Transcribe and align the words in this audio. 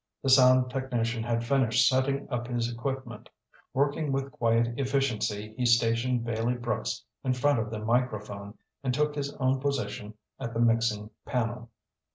The 0.23 0.29
sound 0.29 0.71
technician 0.71 1.21
had 1.21 1.43
finished 1.45 1.87
setting 1.87 2.27
up 2.31 2.47
his 2.47 2.73
equipment. 2.73 3.29
Working 3.71 4.11
with 4.11 4.31
quiet 4.31 4.69
efficiency, 4.79 5.53
he 5.55 5.67
stationed 5.67 6.25
Bailey 6.25 6.55
Brooks 6.55 7.03
in 7.23 7.33
front 7.33 7.59
of 7.59 7.69
the 7.69 7.85
microphone, 7.85 8.57
and 8.83 8.95
took 8.95 9.13
his 9.13 9.31
own 9.35 9.59
position 9.59 10.15
at 10.39 10.55
the 10.55 10.59
mixing 10.59 11.11
panel. 11.27 11.69